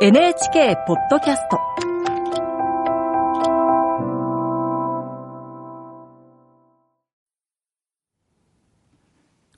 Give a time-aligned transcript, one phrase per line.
[0.00, 1.60] NHK ポッドキャスト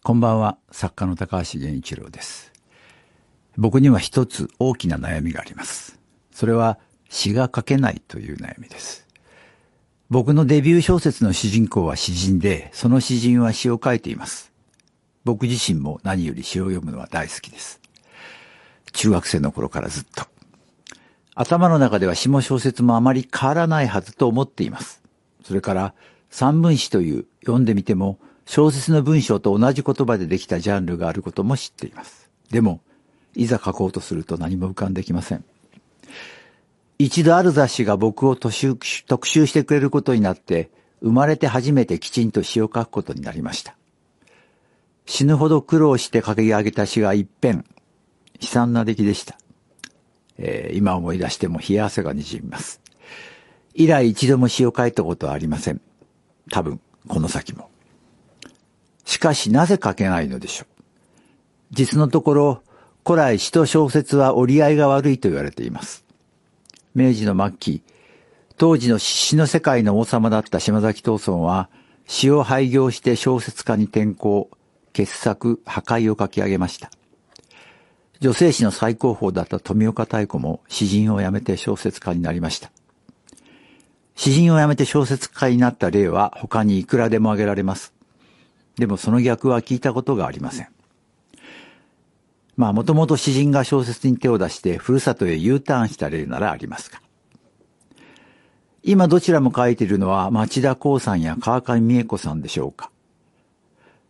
[0.02, 2.52] こんばんは、作家の高橋源一郎です。
[3.56, 5.98] 僕には一つ大きな悩みがあります。
[6.32, 6.78] それは
[7.08, 9.08] 詩が書けないという悩みです。
[10.10, 14.52] 僕のデビュー小説の主人公は詩人で、その詩人は詩を書いています。
[15.24, 17.80] 僕自身も何より詩を読むのは大好きです。
[18.92, 20.24] 中学生の頃からずっと。
[21.34, 25.02] 頭の中では詩も小説もあまり変わらないはずと思っています。
[25.44, 25.94] それから
[26.30, 32.30] 三分詩という読んでみても小説の文章と同じ言葉でできたジャンルがあることも知っています。
[32.50, 32.80] でも、
[33.34, 35.44] いざ書こうとすると何も浮かんできません。
[36.98, 40.70] 一度ある雑誌が僕を特集特集してくれることになって、
[41.02, 43.76] 生まれて初めてきちんと詩を書くことになりました。
[45.04, 47.64] 死ぬほど苦労して書き上げた詩が一変、
[48.40, 49.38] 悲惨な出来でした。
[50.38, 52.80] えー今思い出しても冷や汗が滲みます。
[53.74, 55.80] 以来一度も詩を書いたことはありません。
[56.50, 57.68] 多分、この先も。
[59.04, 60.82] しかしなぜ書けないのでしょう。
[61.72, 62.62] 実のところ、
[63.04, 66.04] 古来詩と小説は折り合いが悪いと言われています。
[66.94, 67.82] 明治の末期、
[68.56, 71.68] 当時の詩の世界の王様だった島崎藤村は、
[72.06, 74.50] 詩を廃業して小説家に転向、
[74.92, 76.90] 傑作、破壊を書き上げました。
[78.20, 82.70] 女性誌の最高峰だった富岡太子も詩人を辞めて小説家になりました。
[84.14, 87.92] 詩人を辞めて小説家になった例は他にいくらでも挙げられます。
[88.78, 90.68] でもその逆は聞いたことがありません。
[92.56, 97.00] まあもともと詩人が小説に手を出してふるさとへ U ターンした例ならありますが。
[98.82, 102.90] 今どちらも書いているのは町田光さんや川上美恵子さんでしょうか。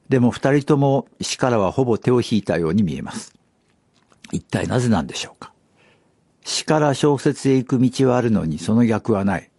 [0.09, 3.35] でも二人とも詩からはほぼ手を引いたように見えます。
[4.33, 5.53] 一体なぜなんでしょうか？
[6.45, 9.51] 詩から小説へ行く道はあるのにその逆はない。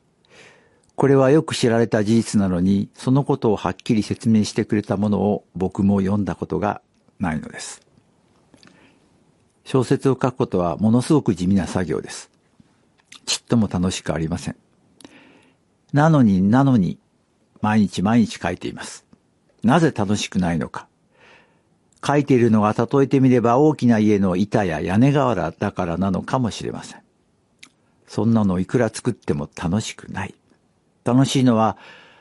[0.95, 6.81] これはよく知られた事実なのに、そのことをはっきり説明してくれたものを僕も読んだことが
[7.19, 7.81] ないのです。
[9.63, 12.31] 小説を書くことはものすごく地味な作業です。
[13.25, 14.55] ちっとも楽しくありません。
[15.93, 16.97] なのになのに、
[17.61, 19.05] 毎日毎日書いています。
[19.63, 20.87] なぜ楽しくないのか。
[22.05, 27.01] 書いているのが例えてみれば大きな家の板や屋根瓦だからなのかもしれません。
[28.07, 30.35] そんなのいくら作っても楽しくない。
[31.03, 31.77] 楽しいのは、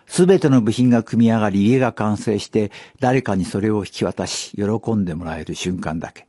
[0.07, 2.71] すべての部品が組み上がり家が完成して
[3.01, 6.27] 誰かにそれを引き渡し喜んでもらえる瞬間だけ。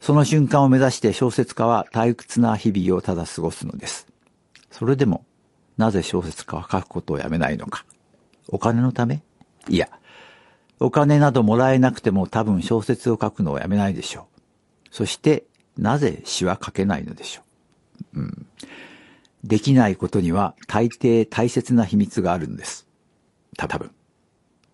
[0.00, 4.08] その瞬間を目指して小説家は退屈な日々をただ過ごすのです。
[4.70, 5.24] それでも、
[5.76, 7.84] なぜ小説家は書くことをやめないのか。
[8.48, 9.22] お金のため？
[9.68, 9.88] いや、
[10.82, 14.88] お金などもらえなくても多分小説を書くのをやめないでしょう。
[14.90, 15.44] そして、
[15.78, 17.42] なぜ詩は書けないのでしょ
[18.14, 18.20] う。
[18.20, 18.46] うん。
[19.44, 22.86] できないことには大抵大切な秘密があるんです。
[23.56, 23.90] た多分。